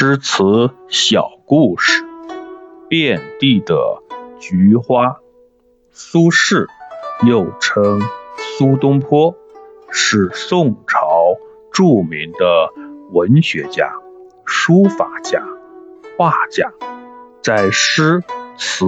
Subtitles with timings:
[0.00, 2.04] 诗词小故事，
[2.88, 4.00] 遍地的
[4.38, 5.16] 菊花。
[5.90, 6.68] 苏轼
[7.26, 8.00] 又称
[8.36, 9.34] 苏东坡，
[9.90, 11.34] 是宋朝
[11.72, 12.72] 著名的
[13.10, 13.92] 文学家、
[14.44, 15.42] 书法家、
[16.16, 16.70] 画家，
[17.42, 18.22] 在诗
[18.56, 18.84] 词、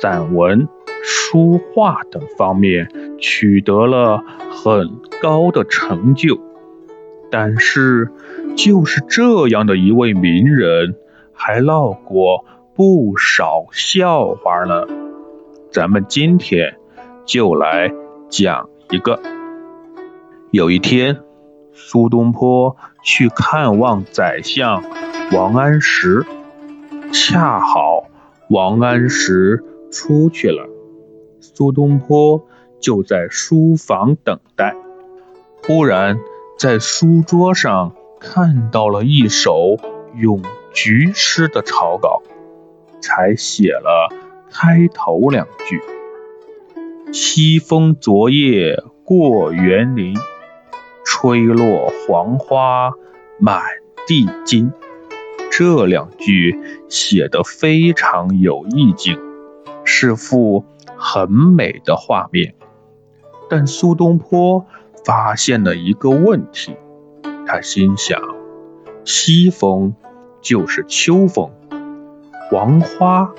[0.00, 0.70] 散文、
[1.04, 4.24] 书画等方面取得了
[4.64, 6.40] 很高的成就。
[7.30, 8.10] 但是，
[8.56, 10.96] 就是这样的一位名人，
[11.32, 12.44] 还闹过
[12.74, 14.86] 不少笑话呢。
[15.70, 16.76] 咱们今天
[17.24, 17.92] 就来
[18.28, 19.20] 讲一个。
[20.50, 21.20] 有一天，
[21.72, 24.82] 苏东坡去看望宰相
[25.32, 26.26] 王安石，
[27.12, 28.08] 恰好
[28.48, 30.68] 王安石出去了，
[31.40, 32.44] 苏东坡
[32.80, 34.74] 就在书房等待。
[35.64, 36.18] 忽然，
[36.60, 39.78] 在书桌上看到了一首
[40.14, 40.42] 咏
[40.74, 42.20] 菊诗的草稿，
[43.00, 44.14] 才写了
[44.50, 45.80] 开头两句
[47.14, 50.14] ：“西风昨夜过园林，
[51.02, 52.90] 吹落黄花
[53.38, 53.62] 满
[54.06, 54.70] 地金。”
[55.50, 59.18] 这两句写得非常有意境，
[59.84, 62.54] 是幅很美的画面。
[63.48, 64.66] 但苏东坡。
[65.04, 66.76] 发现了一个问题，
[67.46, 68.20] 他心想：
[69.04, 69.94] 西风
[70.40, 71.50] 就是秋风，
[72.48, 73.32] 黄花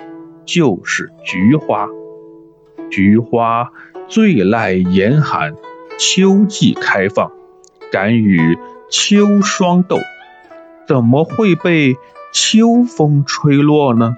[0.46, 1.88] 就是菊花，
[2.90, 3.72] 菊花
[4.08, 5.54] 最耐严寒，
[6.00, 7.32] 秋季开放，
[7.92, 8.58] 敢与
[8.90, 9.98] 秋霜斗，
[10.88, 11.96] 怎么会被
[12.34, 14.16] 秋风吹落呢？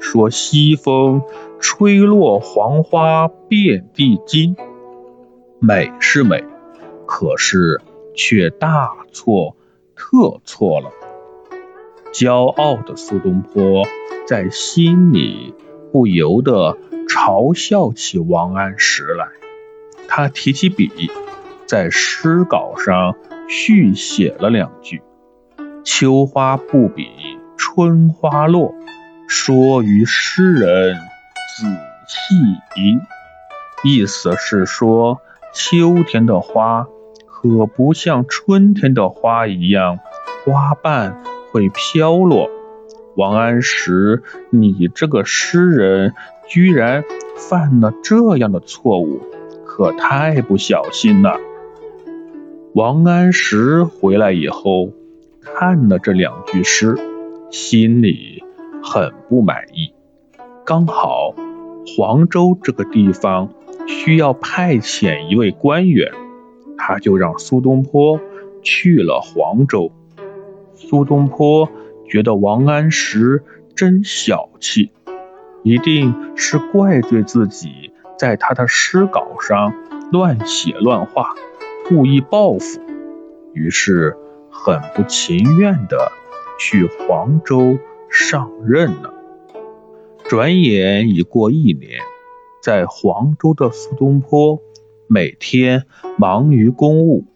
[0.00, 1.22] 说西风
[1.60, 4.56] 吹落黄花遍地金，
[5.60, 6.51] 美是美。
[7.14, 7.82] 可是，
[8.16, 9.54] 却大错
[9.94, 10.90] 特错了。
[12.10, 13.86] 骄傲的苏东坡
[14.26, 15.54] 在心里
[15.92, 19.28] 不由得嘲笑起王安石来。
[20.08, 21.10] 他提起笔，
[21.66, 23.14] 在诗稿上
[23.46, 25.02] 续写了两句
[25.84, 27.10] ：“秋花不比
[27.58, 28.74] 春花落，
[29.28, 30.96] 说与诗人
[31.58, 31.66] 仔
[32.08, 32.34] 细
[32.80, 32.98] 吟。”
[33.84, 35.20] 意思是说，
[35.52, 36.86] 秋天的花。
[37.42, 39.98] 可不像春天的花一样，
[40.44, 42.48] 花瓣会飘落。
[43.16, 46.14] 王安石，你这个诗人
[46.48, 47.02] 居然
[47.36, 49.22] 犯了这样的错误，
[49.66, 51.40] 可太不小心了。
[52.74, 54.92] 王安石回来以后，
[55.40, 56.96] 看了这两句诗，
[57.50, 58.44] 心里
[58.84, 59.92] 很不满意。
[60.64, 61.34] 刚好
[61.96, 63.50] 黄州这个地方
[63.88, 66.12] 需要派遣一位官员。
[66.76, 68.20] 他就让苏东坡
[68.62, 69.92] 去了黄州。
[70.74, 71.68] 苏东坡
[72.08, 73.44] 觉得王安石
[73.74, 74.90] 真小气，
[75.62, 79.74] 一定是怪罪自己在他的诗稿上
[80.10, 81.34] 乱写乱画，
[81.88, 82.80] 故意报复，
[83.54, 84.16] 于是
[84.50, 86.12] 很不情愿的
[86.58, 87.78] 去黄州
[88.10, 89.14] 上任了。
[90.24, 92.00] 转眼已过一年，
[92.62, 94.60] 在黄州的苏东坡。
[95.12, 95.84] 每天
[96.16, 97.26] 忙于公务，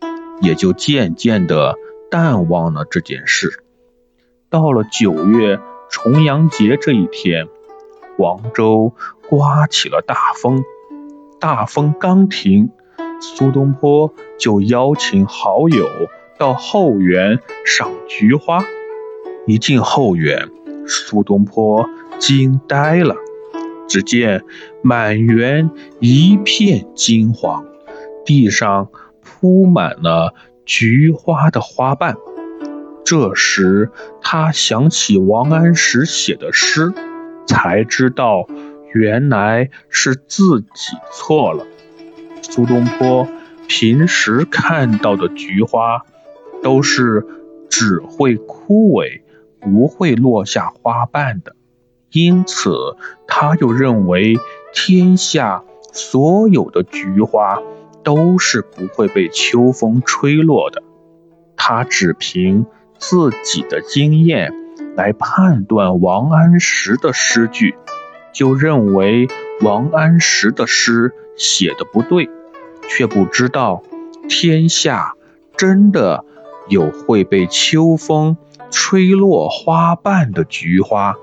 [0.40, 1.74] 也就渐渐的
[2.10, 3.62] 淡忘了这件事。
[4.48, 5.60] 到了九月
[5.90, 7.48] 重阳节这一天，
[8.16, 8.94] 黄州
[9.28, 10.64] 刮起了大风。
[11.38, 12.70] 大风刚停，
[13.20, 15.86] 苏东坡就邀请好友
[16.38, 18.64] 到后园赏菊花。
[19.46, 20.48] 一进后园，
[20.86, 23.16] 苏东坡惊呆了。
[23.88, 24.42] 只见
[24.82, 25.70] 满园
[26.00, 27.64] 一片金黄，
[28.24, 28.90] 地上
[29.22, 32.16] 铺满了菊花的花瓣。
[33.04, 36.92] 这时他想起王安石写的诗，
[37.46, 38.46] 才知道
[38.92, 41.66] 原来是自己错了。
[42.42, 43.26] 苏东坡
[43.68, 46.02] 平时看到的菊花，
[46.62, 47.26] 都是
[47.68, 49.22] 只会枯萎，
[49.60, 51.55] 不会落下花瓣的。
[52.16, 52.96] 因此，
[53.26, 54.38] 他就认为
[54.72, 57.60] 天下所有的菊花
[58.02, 60.82] 都是不会被秋风吹落的。
[61.58, 62.64] 他只凭
[62.98, 64.54] 自己的经验
[64.96, 67.74] 来判断王安石的诗句，
[68.32, 69.28] 就认为
[69.60, 72.30] 王安石的诗写的不对，
[72.88, 73.82] 却不知道
[74.26, 75.12] 天下
[75.54, 76.24] 真的
[76.66, 78.38] 有会被秋风
[78.70, 81.14] 吹落花瓣的菊花。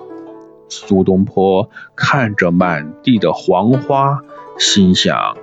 [0.73, 4.21] 苏东坡看着满地的黄花，
[4.57, 5.37] 心想：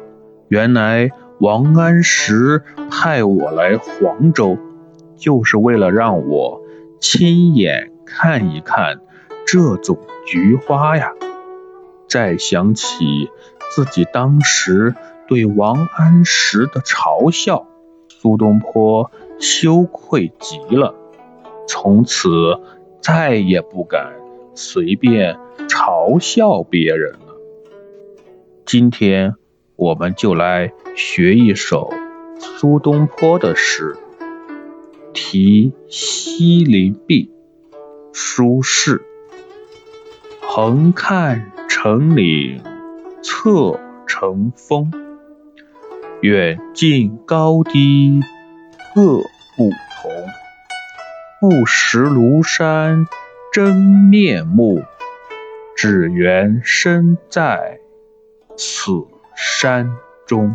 [0.49, 4.59] 原来王安石派我来黄州，
[5.17, 6.63] 就是为了让我
[7.01, 9.01] 亲眼看一看
[9.47, 11.13] 这种菊花呀。
[12.09, 13.31] 再想起
[13.71, 14.97] 自己当时
[15.29, 17.69] 对王安石的嘲笑，
[18.09, 20.97] 苏东坡羞愧极了，
[21.69, 22.29] 从此
[23.01, 24.15] 再也不敢
[24.55, 25.39] 随便
[25.69, 27.37] 嘲笑别人了。
[28.67, 29.35] 今天
[29.77, 31.93] 我们就来学一首
[32.39, 33.97] 苏东坡的诗，
[35.13, 37.31] 《题西林壁》，
[38.13, 39.01] 苏轼。
[40.41, 42.61] 横看成岭
[43.23, 44.91] 侧成峰，
[46.21, 48.21] 远近高低
[48.95, 49.03] 各
[49.57, 49.71] 不
[50.03, 50.11] 同。
[51.41, 53.07] 不识庐山
[53.53, 54.81] 真面目，
[55.75, 57.81] 只缘身在
[58.57, 58.93] 此
[59.35, 59.91] 山
[60.25, 60.55] 中。